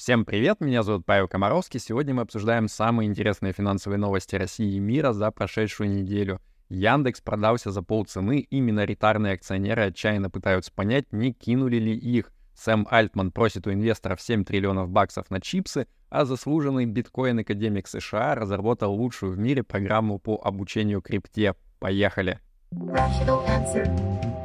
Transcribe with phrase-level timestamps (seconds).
[0.00, 1.78] Всем привет, меня зовут Павел Комаровский.
[1.78, 6.40] Сегодня мы обсуждаем самые интересные финансовые новости России и мира за прошедшую неделю.
[6.70, 12.32] Яндекс продался за полцены, и миноритарные акционеры отчаянно пытаются понять, не кинули ли их.
[12.54, 18.94] Сэм Альтман просит у инвесторов 7 триллионов баксов на чипсы, а заслуженный биткоин-академик США разработал
[18.94, 21.54] лучшую в мире программу по обучению крипте.
[21.78, 22.40] Поехали!
[22.72, 24.39] Rational answer.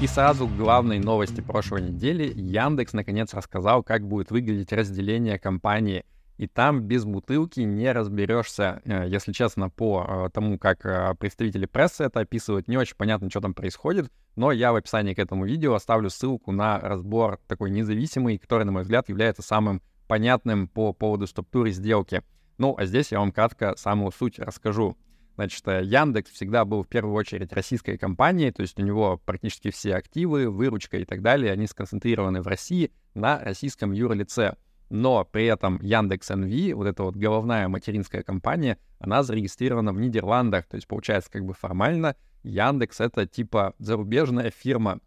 [0.00, 2.32] И сразу к главной новости прошлой недели.
[2.34, 6.04] Яндекс наконец рассказал, как будет выглядеть разделение компании.
[6.36, 8.80] И там без бутылки не разберешься.
[8.84, 13.30] Э, если честно, по э, тому, как э, представители прессы это описывают, не очень понятно,
[13.30, 14.10] что там происходит.
[14.34, 18.72] Но я в описании к этому видео оставлю ссылку на разбор такой независимый, который, на
[18.72, 22.22] мой взгляд, является самым понятным по поводу структуры сделки.
[22.58, 24.96] Ну, а здесь я вам кратко самую суть расскажу.
[25.40, 29.70] Значит, э, Яндекс всегда был в первую очередь российской компанией, то есть у него практически
[29.70, 34.58] все активы, выручка и так далее, они сконцентрированы в России на российском юрлице.
[34.90, 40.66] Но при этом Яндекс НВ, вот эта вот головная материнская компания, она зарегистрирована в Нидерландах.
[40.66, 45.00] То есть получается как бы формально Яндекс— это типа зарубежная фирма.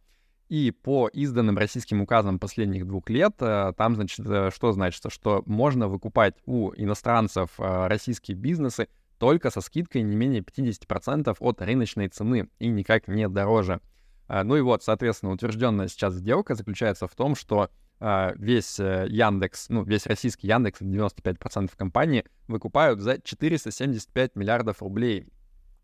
[0.49, 5.43] И по изданным российским указам последних двух лет, э, там, значит, э, что значится, что
[5.45, 8.87] можно выкупать у иностранцев российские бизнесы
[9.23, 13.79] только со скидкой не менее 50% от рыночной цены и никак не дороже.
[14.27, 17.69] А, ну и вот, соответственно, утвержденная сейчас сделка заключается в том, что
[18.01, 25.29] а, весь э, Яндекс, ну, весь российский Яндекс, 95% компании, выкупают за 475 миллиардов рублей.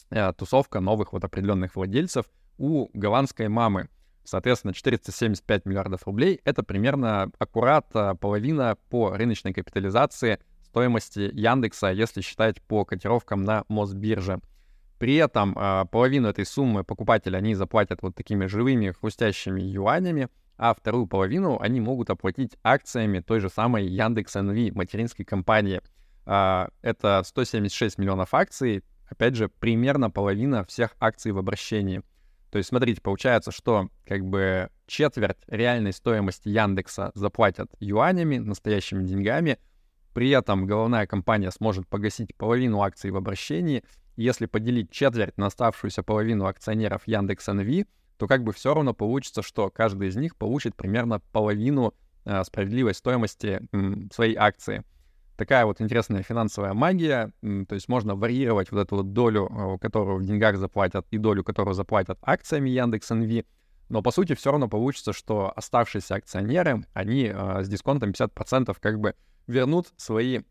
[0.09, 2.25] Э, тусовка новых вот определенных владельцев
[2.57, 3.87] у голландской мамы.
[4.25, 12.21] Соответственно, 475 миллиардов рублей— это примерно аккурат а, половина по рыночной капитализации стоимости Яндекса, если
[12.21, 14.39] считать по котировкам на Мосбирже.
[14.99, 20.73] При этом э, половину этой суммы покупатели они заплатят вот такими живыми хрустящими юанями, а
[20.75, 25.81] вторую половину они могут оплатить акциями той же самой Яндекс НВ, материнской компании.
[26.25, 32.03] Э, это 176 миллионов акций, опять же, примерно половина всех акций в обращении.
[32.51, 39.57] То есть, смотрите, получается, что как бы четверть реальной стоимости Яндекса заплатят юанями, настоящими деньгами,
[40.19, 43.85] при этом головная компания сможет погасить половину акций в обращении.
[44.17, 47.87] Если поделить четверть на оставшуюся половину акционеров Яндекс НВ,
[48.17, 51.93] то как бы все равно получится, что каждый из них получит примерно половину
[52.25, 54.83] э, справедливой стоимости м, своей акции.
[55.37, 59.77] Такая вот интересная финансовая магия, м, то есть можно варьировать вот эту вот долю, э,
[59.79, 63.45] которую в деньгах заплатят, и долю, которую заплатят акциями Яндекс НВ,
[63.87, 68.99] но по сути все равно получится, что оставшиеся акционеры, они э, с дисконтом 50% как
[68.99, 69.15] бы
[69.49, 70.41] вернут свои,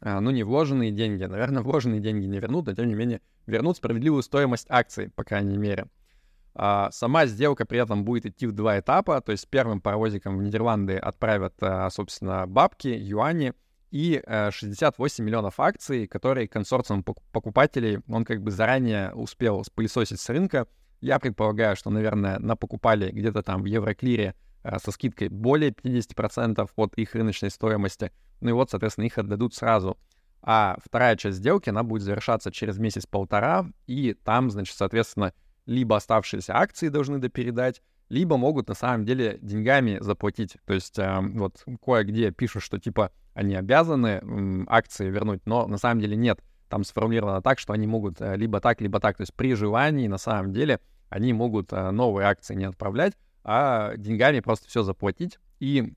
[0.00, 1.24] а, ну, не вложенные деньги.
[1.24, 5.58] Наверное, вложенные деньги не вернут, но тем не менее вернут справедливую стоимость акций, по крайней
[5.58, 5.86] мере.
[6.54, 10.42] А, сама сделка при этом будет идти в два этапа, то есть первым паровозиком в
[10.42, 13.52] Нидерланды отправят, а, собственно, бабки, юани
[13.90, 20.68] и 68 миллионов акций, которые консорциум покупателей, он как бы заранее успел спылесосить с рынка.
[21.00, 26.94] Я предполагаю, что, наверное, напокупали где-то там в Евроклире Э, со скидкой более 50% от
[26.94, 28.12] их рыночной стоимости.
[28.40, 29.98] Ну и вот, соответственно, их отдадут сразу.
[30.42, 35.34] А вторая часть сделки, она будет завершаться через месяц-полтора, и там, значит, соответственно,
[35.66, 40.56] либо оставшиеся акции должны допередать, либо могут на самом деле деньгами заплатить.
[40.64, 45.78] То есть э, вот кое-где пишут, что типа они обязаны э, акции вернуть, но на
[45.78, 46.40] самом деле нет.
[46.68, 49.16] Там сформулировано так, что они могут э, либо так, либо так.
[49.16, 53.96] То есть при желании на самом деле они могут э, новые акции не отправлять, а
[53.96, 55.38] деньгами просто все заплатить.
[55.58, 55.94] И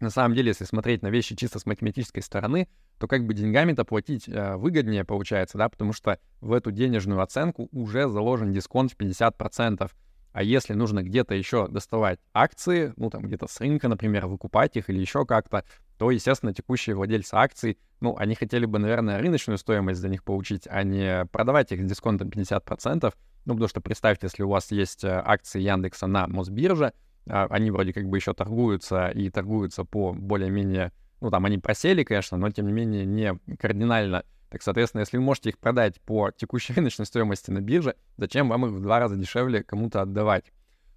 [0.00, 2.68] на самом деле, если смотреть на вещи чисто с математической стороны,
[2.98, 7.68] то как бы деньгами-то платить э, выгоднее получается, да, потому что в эту денежную оценку
[7.72, 9.90] уже заложен дисконт в 50%.
[10.32, 14.90] А если нужно где-то еще доставать акции, ну там где-то с рынка, например, выкупать их
[14.90, 15.64] или еще как-то,
[15.98, 20.68] то, естественно, текущие владельцы акций, ну, они хотели бы, наверное, рыночную стоимость за них получить,
[20.70, 23.12] а не продавать их с дисконтом 50%,
[23.44, 26.92] ну, потому что представьте, если у вас есть э, акции Яндекса на Мосбирже,
[27.26, 30.92] а, они вроде как бы еще торгуются и торгуются по более-менее...
[31.20, 34.24] Ну, там они просели, конечно, но, тем не менее, не кардинально.
[34.50, 38.66] Так, соответственно, если вы можете их продать по текущей рыночной стоимости на бирже, зачем вам
[38.66, 40.52] их в два раза дешевле кому-то отдавать?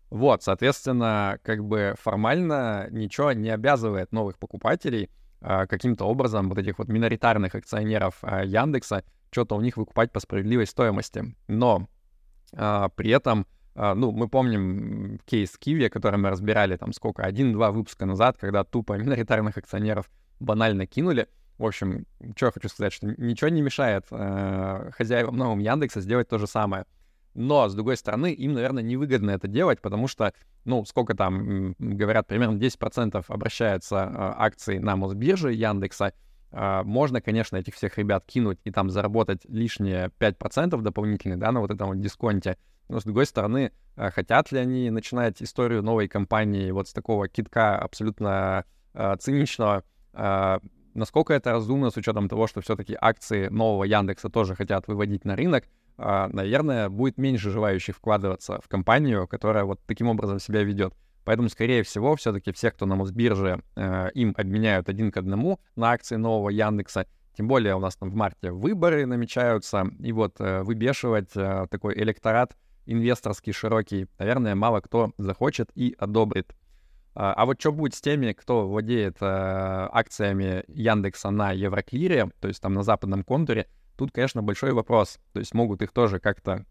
[0.09, 5.09] Вот, соответственно, как бы формально ничего не обязывает новых покупателей
[5.39, 10.19] а, каким-то образом вот этих вот миноритарных акционеров а, Яндекса что-то у них выкупать по
[10.19, 11.33] справедливой стоимости.
[11.47, 11.87] Но
[12.53, 17.71] а, при этом, а, ну, мы помним кейс Киви, который мы разбирали там сколько, один-два
[17.71, 20.09] выпуска назад, когда тупо миноритарных акционеров
[20.39, 21.27] банально кинули.
[21.61, 26.27] В общем, что я хочу сказать, что ничего не мешает э, хозяевам новым Яндекса сделать
[26.27, 26.85] то же самое.
[27.35, 30.33] но, с другой стороны, им, наверное, невыгодно это делать, потому что,
[30.65, 36.13] ну, сколько там, говорят, примерно 10% обращаются э, акций на Мосбирже Яндекса,
[36.51, 41.61] э, можно, конечно, этих всех ребят кинуть и там заработать лишние 5% дополнительных, да, на
[41.61, 42.57] вот этом вот дисконте.
[42.89, 47.27] Но, с другой стороны, э, хотят ли они начинать историю новой компании вот с такого
[47.27, 49.83] китка абсолютно э, циничного,
[50.13, 50.59] э,
[50.93, 55.35] насколько это разумно с учетом того, что все-таки акции нового Яндекса тоже хотят выводить на
[55.35, 55.65] рынок,
[55.97, 60.93] а, наверное, будет меньше желающих вкладываться в компанию, которая вот таким образом себя ведет.
[61.23, 65.91] Поэтому, скорее всего, все-таки все, кто на Мосбирже, э, им обменяют один к одному на
[65.91, 67.05] акции нового Яндекса.
[67.37, 71.95] Тем более у нас там в марте выборы намечаются, и вот э, выбешивать э, такой
[71.97, 72.57] электорат
[72.87, 76.55] инвесторский широкий, наверное, мало кто захочет и одобрит.
[77.13, 82.47] А, а вот что будет с теми, кто владеет э, акциями Яндекса на Евроклире, то
[82.47, 83.67] есть там на западном контуре,
[84.01, 85.19] Тут, конечно, большой вопрос.
[85.31, 86.65] То есть могут их тоже как-то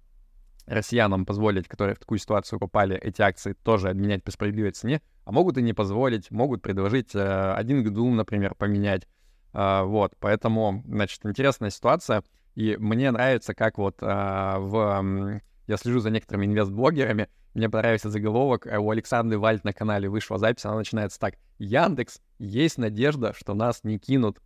[0.67, 5.31] россиянам позволить, которые в такую ситуацию попали, эти акции тоже обменять по справедливой цене, а
[5.31, 9.07] могут и не позволить, могут предложить э, один двум, например, поменять.
[9.53, 12.25] Э, вот, поэтому, значит, интересная ситуация.
[12.57, 15.41] И мне нравится, как вот э, в...
[15.69, 20.39] Я слежу за некоторыми инвест-блогерами, мне понравился заголовок, э, у Александры Вальт на канале вышла
[20.39, 21.35] запись, она начинается так.
[21.59, 24.41] Яндекс, есть надежда, что нас не кинут.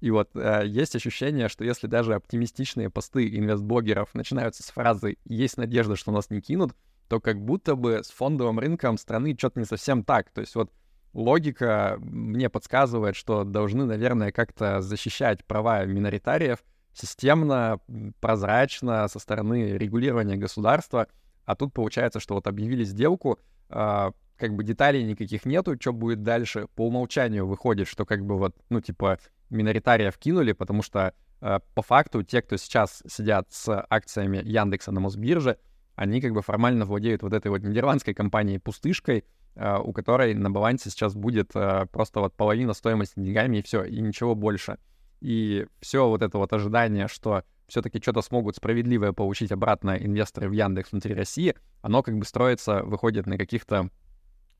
[0.00, 5.56] И вот э, есть ощущение, что если даже оптимистичные посты инвестблогеров начинаются с фразы «есть
[5.56, 6.74] надежда, что нас не кинут»,
[7.08, 10.30] то как будто бы с фондовым рынком страны что-то не совсем так.
[10.30, 10.70] То есть вот
[11.14, 16.58] логика мне подсказывает, что должны, наверное, как-то защищать права миноритариев
[16.92, 17.80] системно,
[18.20, 21.06] прозрачно, со стороны регулирования государства.
[21.48, 23.38] А тут получается, что вот объявили сделку,
[23.70, 26.66] э, как бы деталей никаких нету, что будет дальше.
[26.74, 29.18] По умолчанию выходит, что как бы вот, ну, типа,
[29.48, 35.00] миноритариев кинули, потому что э, по факту те, кто сейчас сидят с акциями Яндекса на
[35.00, 35.56] Мосбирже,
[35.94, 39.24] они как бы формально владеют вот этой вот нидерландской компанией «Пустышкой»,
[39.54, 43.84] э, у которой на балансе сейчас будет э, просто вот половина стоимости деньгами и все,
[43.84, 44.76] и ничего больше.
[45.22, 50.52] И все вот это вот ожидание, что все-таки что-то смогут справедливое получить обратно инвесторы в
[50.52, 53.90] Яндекс внутри России, оно как бы строится, выходит на каких-то,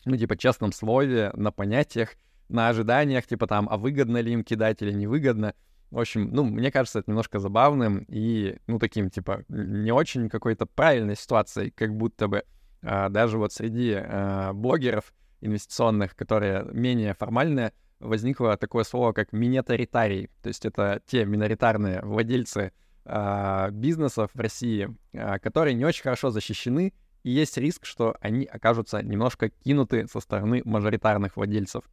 [0.05, 2.11] ну, типа, честном слове, на понятиях,
[2.49, 5.55] на ожиданиях, типа там, а выгодно ли им кидать или невыгодно.
[5.91, 10.67] В общем, ну, мне кажется, это немножко забавным и, ну, таким, типа, не очень какой-то
[10.67, 12.45] правильной ситуацией, как будто бы
[12.83, 20.29] а, даже вот среди а, блогеров инвестиционных, которые менее формальные, возникло такое слово, как минетаритарий.
[20.43, 22.73] То есть это те миноритарные владельцы
[23.11, 28.45] а, бизнесов в России, а, которые не очень хорошо защищены, и есть риск, что они
[28.45, 31.85] окажутся немножко кинуты со стороны мажоритарных владельцев.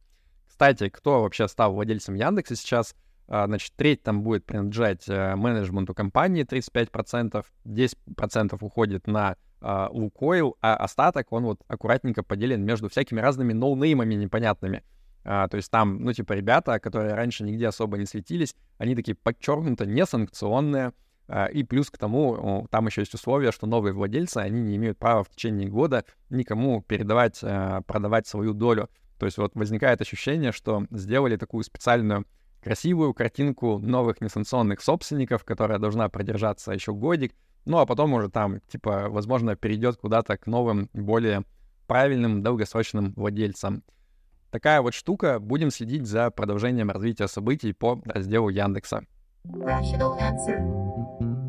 [0.46, 2.94] Кстати, кто вообще стал владельцем Яндекса сейчас?
[3.28, 10.76] А, значит, треть там будет принадлежать э, менеджменту компании, 35%, 10% уходит на Лукойл, а
[10.76, 14.84] остаток, он вот аккуратненько поделен между всякими разными ноунеймами непонятными.
[15.28, 19.16] А, то есть там, ну, типа, ребята, которые раньше нигде особо не светились, они такие
[19.16, 20.92] подчеркнуто несанкционные,
[21.52, 25.24] и плюс к тому, там еще есть условие, что новые владельцы, они не имеют права
[25.24, 28.88] в течение года никому передавать, а, продавать свою долю.
[29.18, 32.26] То есть вот возникает ощущение, что сделали такую специальную
[32.62, 37.32] красивую картинку новых несанкционных собственников, которая должна продержаться еще годик,
[37.64, 41.44] ну а потом уже там, типа, возможно, перейдет куда-то к новым, более
[41.86, 43.82] правильным, долгосрочным владельцам.
[44.50, 45.38] Такая вот штука.
[45.38, 49.04] Будем следить за продолжением развития событий по разделу Яндекса.
[49.44, 50.85] Rational answer.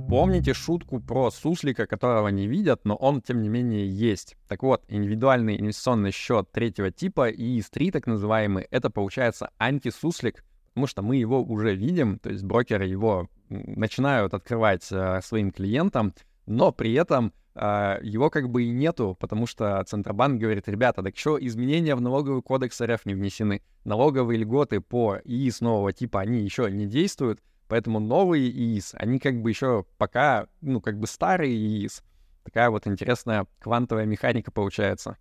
[0.09, 4.37] Помните шутку про суслика, которого не видят, но он, тем не менее, есть?
[4.47, 11.01] Так вот, индивидуальный инвестиционный счет третьего типа, ИИС-3 так называемый, это получается антисуслик, потому что
[11.01, 16.13] мы его уже видим, то есть брокеры его начинают открывать э, своим клиентам,
[16.45, 21.17] но при этом э, его как бы и нету, потому что Центробанк говорит, ребята, так
[21.17, 26.39] что изменения в налоговый кодекс РФ не внесены, налоговые льготы по ИИС нового типа, они
[26.39, 31.55] еще не действуют, Поэтому новые ИИС, они как бы еще пока, ну, как бы старые
[31.55, 32.03] ИИС.
[32.43, 35.17] Такая вот интересная квантовая механика получается.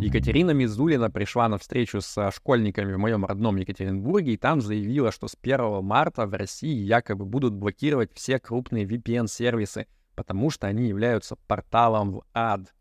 [0.00, 5.26] Екатерина Мизулина пришла на встречу с школьниками в моем родном Екатеринбурге и там заявила, что
[5.26, 11.36] с 1 марта в России якобы будут блокировать все крупные VPN-сервисы, потому что они являются
[11.46, 12.74] порталом в ад.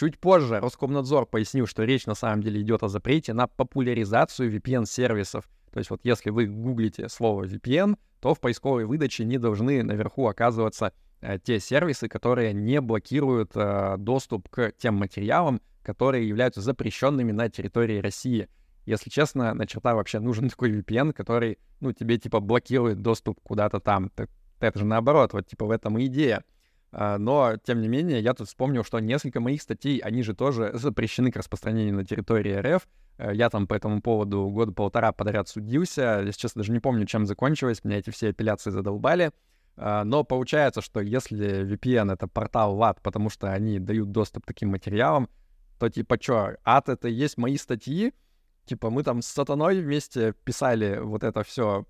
[0.00, 5.46] Чуть позже Роскомнадзор пояснил, что речь на самом деле идет о запрете на популяризацию VPN-сервисов—
[5.72, 10.26] то есть вот если вы гуглите слово VPN, то в поисковой выдаче не должны наверху
[10.26, 17.32] оказываться э, те сервисы, которые не блокируют э, доступ к тем материалам, которые являются запрещенными
[17.32, 18.48] на территории России.
[18.84, 23.80] Если честно, на черта вообще нужен такой VPN, который, ну, тебе типа блокирует доступ куда-то
[23.80, 24.10] там.
[24.10, 24.28] Так,
[24.58, 26.42] Это же наоборот, вот типа в этом и идея.
[26.92, 30.72] А, но, тем не менее, я тут вспомнил, что несколько моих статей, они же тоже
[30.74, 32.88] запрещены к распространению на территории РФ.
[33.18, 36.22] Э, я там по этому поводу года полтора подряд судился.
[36.24, 37.84] Я сейчас даже не помню, чем закончилось.
[37.84, 39.30] Меня эти все апелляции задолбали.
[39.76, 44.44] А, но получается, что если VPN— это портал в ад, потому что они дают доступ
[44.44, 45.28] к таким материалам,
[45.78, 48.12] то типа чё, ад— это есть мои статьи?
[48.66, 51.86] Типа мы там с сатаной вместе писали вот это все.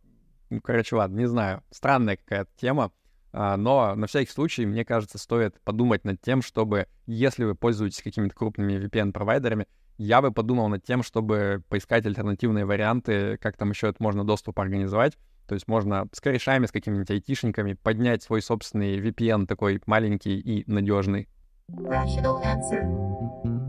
[0.63, 1.63] Короче, ладно, не знаю.
[1.71, 2.93] Странная какая-то тема.
[3.33, 8.03] А, но на всякий случай, мне кажется, стоит подумать над тем, чтобы, если вы пользуетесь
[8.03, 9.67] какими-то крупными VPN-провайдерами,
[9.99, 14.59] я бы подумал над тем, чтобы поискать альтернативные варианты, как там еще это можно доступ
[14.59, 15.19] организовать.
[15.47, 20.65] То есть можно с корешами, с какими-нибудь айтишниками поднять свой собственный VPN такой маленький и
[20.71, 21.29] надежный.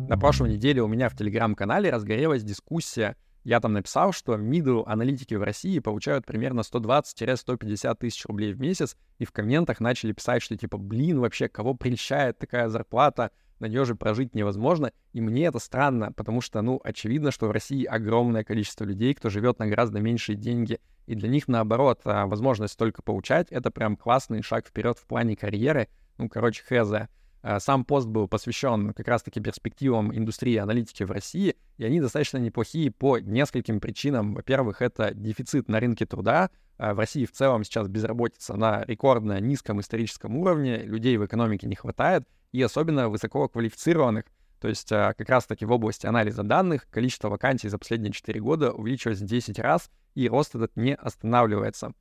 [0.08, 5.34] На прошлой неделе у меня в телеграм-канале разгорелась дискуссия я там написал, что middle аналитики
[5.34, 10.56] в России получают примерно 120-150 тысяч рублей в месяц, и в комментах начали писать, что
[10.56, 14.92] типа, блин, вообще, кого прельщает такая зарплата, на нее же прожить невозможно.
[15.14, 19.30] И мне это странно, потому что, ну, очевидно, что в России огромное количество людей, кто
[19.30, 23.96] живет на гораздо меньшие деньги, и для них, наоборот, а, возможность только получать— это прям
[23.96, 25.90] классный шаг вперед в плане карьеры.
[26.18, 27.10] Ну, короче, хз.
[27.44, 32.38] Э, сам пост был посвящен как раз-таки перспективам индустрии аналитики в России, и они достаточно
[32.38, 34.36] неплохие по нескольким причинам.
[34.36, 36.50] Во-первых, это дефицит на рынке труда.
[36.78, 41.68] Э, в России в целом сейчас безработица на рекордно низком историческом уровне, людей в экономике
[41.68, 44.26] не хватает, и особенно высококвалифицированных.
[44.60, 48.72] То есть э, как раз-таки в области анализа данных количество вакансий за последние 4 года
[48.72, 51.94] увеличилось в 10 раз, и рост этот не останавливается.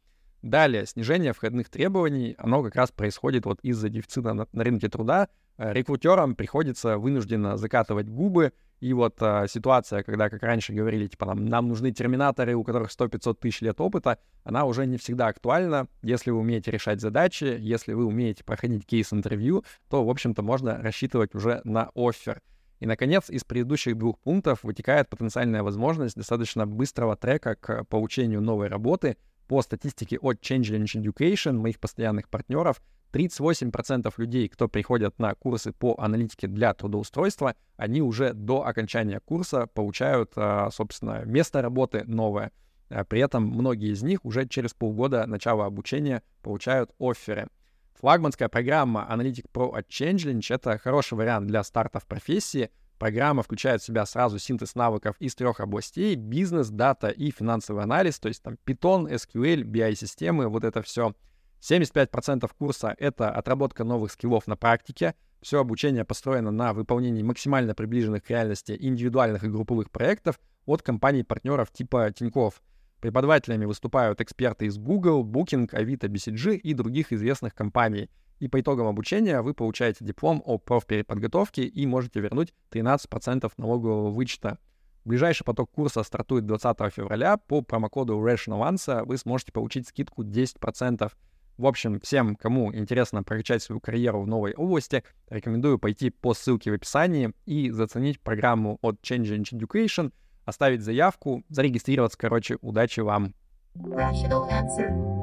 [0.43, 5.29] Далее, снижение входных требований, оно как раз происходит вот из-за дефицита на, на рынке труда.
[5.59, 11.27] Э, рекрутерам приходится вынужденно закатывать губы, и вот а, ситуация, когда, как раньше говорили, типа,
[11.27, 15.87] нам, нам нужны терминаторы, у которых 100-500 тысяч лет опыта, она уже не всегда актуальна.
[16.03, 21.35] Если вы умеете решать задачи, если вы умеете проходить кейс-интервью, то, в общем-то, можно рассчитывать
[21.35, 22.41] уже на офер.
[22.79, 28.69] И, наконец, из предыдущих двух пунктов вытекает потенциальная возможность достаточно быстрого трека к получению новой
[28.69, 29.19] работы—
[29.50, 32.80] по статистике от Change Education, моих постоянных партнеров,
[33.12, 39.66] 38% людей, кто приходят на курсы по аналитике для трудоустройства, они уже до окончания курса
[39.66, 42.52] получают, а, собственно, место работы новое.
[42.90, 47.49] А при этом многие из них уже через полгода начала обучения получают офферы.
[47.95, 53.80] Флагманская программа Analytic Pro от Changelinch— это хороший вариант для старта в профессии, Программа включает
[53.80, 58.42] в себя сразу синтез навыков из трех областей— бизнес, дата и финансовый анализ, то есть
[58.42, 61.14] там Python, SQL, BI-системы, вот это все.
[61.62, 65.14] 75% курса— это отработка новых скиллов на практике.
[65.40, 71.73] Все обучение построено на выполнении максимально приближенных к реальности индивидуальных и групповых проектов от компаний-партнеров
[71.73, 72.61] типа Тинькофф.
[73.00, 78.11] Преподавателями выступают эксперты из Google, Booking, Avito, BCG и других известных компаний—
[78.41, 84.59] и по итогам обучения вы получаете диплом о профпереподготовке и можете вернуть 13% налогового вычета.
[85.05, 87.37] Ближайший поток курса стартует 20 февраля.
[87.37, 91.11] По промокоду RATIONALANCE вы сможете получить скидку 10%.
[91.57, 96.71] В общем, всем, кому интересно прокачать свою карьеру в новой области, рекомендую пойти по ссылке
[96.71, 100.13] в описании и заценить программу от Change Education,
[100.47, 103.35] оставить заявку, зарегистрироваться, короче, удачи вам.
[103.75, 105.20] Rational answer.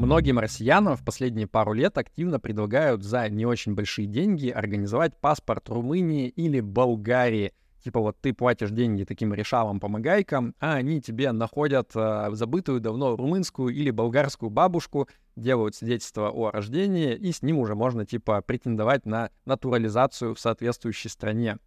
[0.00, 5.68] Многим россиянам в последние пару лет активно предлагают за не очень большие деньги организовать паспорт
[5.68, 7.52] Румынии или Болгарии.
[7.84, 13.74] Типа вот ты платишь деньги таким решалам-помогайкам, а они тебе находят э, забытую давно румынскую
[13.74, 19.28] или болгарскую бабушку, делают свидетельство о рождении, и с ним уже можно типа претендовать на
[19.44, 21.58] натурализацию в соответствующей стране.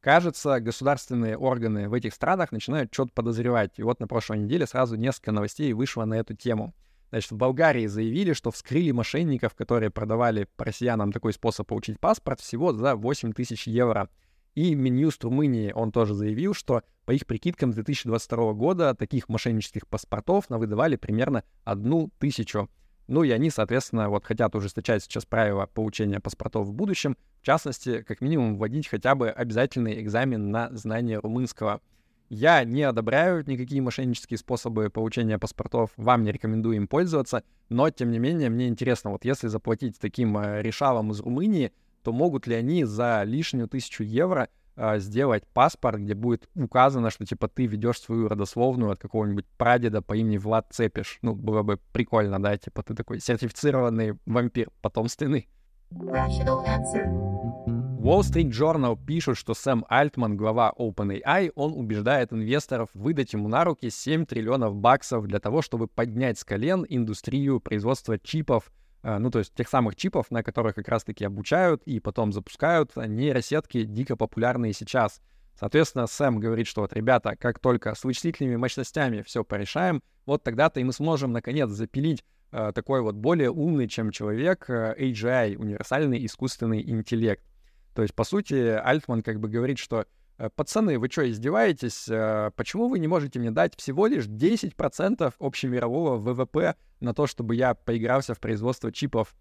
[0.00, 3.78] Кажется, государственные органы в этих странах начинают что-то подозревать.
[3.78, 6.74] И вот на прошлой неделе сразу несколько новостей вышло на эту тему.
[7.10, 12.72] Значит, в Болгарии заявили, что вскрыли мошенников, которые продавали россиянам такой способ получить паспорт всего
[12.72, 14.08] за 8 тысяч евро.
[14.54, 19.86] И Минюст Румынии, он тоже заявил, что по их прикидкам с 2022 года таких мошеннических
[19.86, 22.70] паспортов навыдавали примерно одну тысячу.
[23.06, 28.02] Ну и они, соответственно, вот хотят ужесточать сейчас правила получения паспортов в будущем, в частности,
[28.02, 31.80] как минимум вводить хотя бы обязательный экзамен на знание румынского.
[32.28, 38.10] Я не одобряю никакие мошеннические способы получения паспортов, вам не рекомендую им пользоваться, но, тем
[38.10, 42.54] не менее, мне интересно, вот если заплатить таким э, решалам из Румынии, то могут ли
[42.54, 48.00] они за лишнюю тысячу евро э, сделать паспорт, где будет указано, что, типа, ты ведешь
[48.00, 51.18] свою родословную от какого-нибудь прадеда по имени Влад Цепиш.
[51.22, 55.48] Ну, было бы прикольно, да, типа, ты такой сертифицированный вампир потомственный.
[58.06, 63.64] Wall Street Journal пишут, что Сэм Альтман, глава OpenAI, он убеждает инвесторов выдать ему на
[63.64, 68.70] руки 7 триллионов баксов для того, чтобы поднять с колен индустрию производства чипов,
[69.02, 72.92] э, ну то есть тех самых чипов, на которых как раз-таки обучают и потом запускают
[72.94, 75.20] нейросетки, дико популярные сейчас.
[75.58, 80.78] Соответственно, Сэм говорит, что вот, ребята, как только с вычислительными мощностями все порешаем, вот тогда-то
[80.78, 86.24] и мы сможем, наконец, запилить э, такой вот более умный, чем человек, э, AGI, универсальный
[86.24, 87.42] искусственный интеллект.
[87.96, 90.04] То есть, по сути, Альтман как бы говорит, что
[90.36, 92.06] э, пацаны, вы что, издеваетесь?
[92.10, 97.54] Э, почему вы не можете мне дать всего лишь 10% общемирового ВВП на то, чтобы
[97.54, 99.34] я поигрался в производство чипов?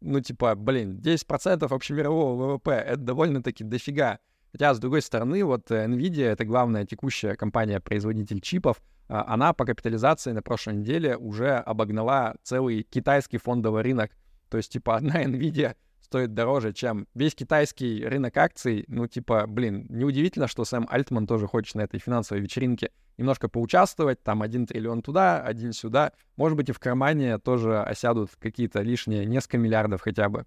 [0.00, 4.20] Ну, типа, блин, 10% общемирового ВВП— это довольно-таки дофига.
[4.52, 10.32] Хотя, с другой стороны, вот э, NVIDIA— это главная текущая компания-производитель чипов, она по капитализации
[10.32, 14.12] на прошлой неделе уже обогнала целый китайский фондовый рынок.
[14.48, 15.76] То есть, типа, одна NVIDIA
[16.08, 18.84] стоит дороже, чем весь китайский рынок акций.
[18.88, 24.22] Ну, типа, блин, неудивительно, что Сэм Альтман тоже хочет на этой финансовой вечеринке немножко поучаствовать,
[24.22, 26.12] там один триллион туда, один сюда.
[26.36, 30.46] Может быть, и в кармане тоже осядут какие-то лишние несколько миллиардов хотя бы.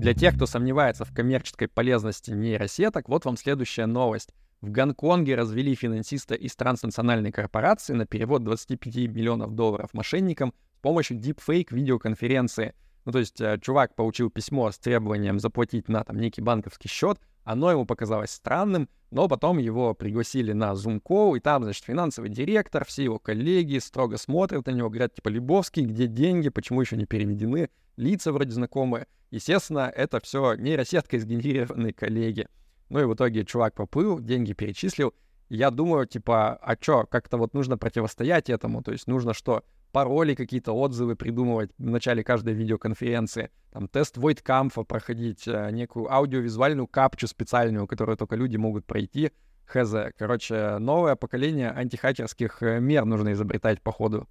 [0.00, 4.30] Для тех, кто сомневается в коммерческой полезности нейросеток, вот вам следующая новость.
[4.62, 11.18] В Гонконге развели финансиста из транснациональной корпорации на перевод 25 миллионов долларов мошенникам с помощью
[11.18, 12.74] deepfake видеоконференции.
[13.04, 17.18] Ну, то есть э, чувак получил письмо с требованием заплатить на там некий банковский счет,
[17.44, 22.30] оно ему показалось странным, но потом его пригласили на Zoom Call, и там, значит, финансовый
[22.30, 26.96] директор, все его коллеги строго смотрят на него, говорят, типа, Любовский, где деньги, почему еще
[26.96, 29.06] не переведены, лица вроде знакомые.
[29.30, 32.46] Естественно, это все нейросетка сгенерированные коллеги.
[32.90, 35.14] Ну и в итоге чувак поплыл, деньги перечислил.
[35.48, 38.82] я думаю, типа, а чё, как-то вот нужно противостоять этому.
[38.82, 39.64] То есть нужно что?
[39.92, 43.50] Пароли какие-то, отзывы придумывать в начале каждой видеоконференции.
[43.70, 49.30] Там тест Войткамфа проходить, э, некую аудиовизуальную капчу специальную, которую только люди могут пройти.
[49.66, 49.94] Хз.
[50.18, 54.26] Короче, новое поколение антихакерских э, мер нужно изобретать по ходу.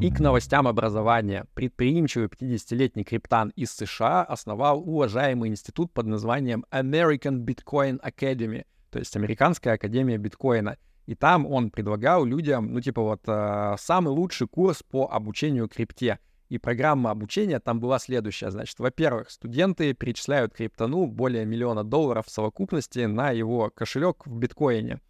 [0.00, 1.46] И к новостям образования.
[1.54, 9.14] Предприимчивый 50-летний криптан из США основал уважаемый институт под названием American Bitcoin Academy, то есть
[9.16, 10.76] Американская Академия биткоина.
[11.06, 16.18] И там он предлагал людям, ну типа вот, э, самый лучший курс по обучению крипте.
[16.48, 18.50] И программа обучения там была следующая.
[18.50, 25.00] Значит, во-первых, студенты перечисляют криптону более миллиона долларов в совокупности на его кошелек в биткоине.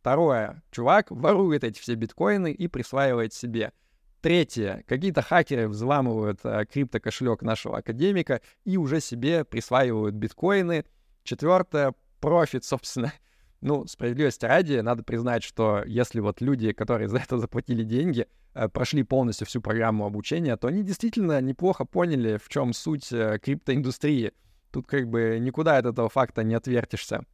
[0.00, 3.72] Второе, чувак ворует эти все биткоины и присваивает себе.
[4.20, 4.84] Третье.
[4.88, 10.84] Какие-то хакеры взламывают э, криптокошелек нашего академика и уже себе присваивают биткоины.
[11.22, 11.94] Четвертое.
[12.20, 13.12] Профит, собственно.
[13.60, 18.68] Ну, справедливости ради, надо признать, что если вот люди, которые за это заплатили деньги, э,
[18.68, 24.32] прошли полностью всю программу обучения, то они действительно неплохо поняли, в чем суть э, криптоиндустрии.
[24.70, 27.24] Тут как бы никуда от этого факта не отвертишься.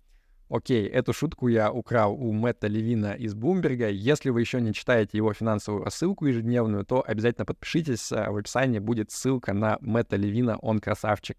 [0.49, 3.89] Окей, эту шутку я украл у Мэтта Левина из Бумберга.
[3.89, 8.13] Если вы еще не читаете его финансовую рассылку ежедневную, то обязательно подпишитесь.
[8.13, 11.37] А, в описании будет ссылка на Мэтта Левина, он красавчик.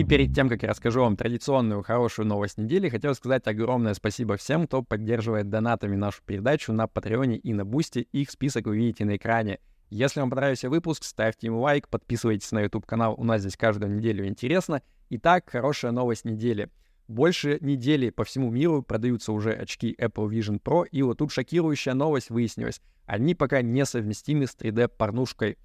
[0.00, 4.38] И перед тем, как я расскажу вам традиционную хорошую новость недели, хотел сказать огромное спасибо
[4.38, 8.08] всем, кто поддерживает донатами нашу передачу на Patreon е и на Boosty.
[8.10, 9.58] Их список вы видите на экране.
[9.90, 14.26] Если вам понравился выпуск, ставьте ему лайк, подписывайтесь на YouTube-канал, у нас здесь каждую неделю
[14.26, 14.80] интересно.
[15.10, 16.70] Итак, хорошая новость недели.
[17.06, 21.92] Больше недели по всему миру продаются уже очки Apple Vision Pro, и вот тут шокирующая
[21.92, 22.80] новость выяснилась.
[23.04, 25.58] Они пока несовместимы с 3D-порнушкой.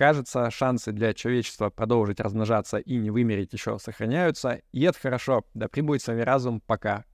[0.00, 5.44] Кажется, шансы для человечества продолжить размножаться и не вымереть еще сохраняются, и это хорошо.
[5.52, 7.04] Да прибудет с вами разум, пока.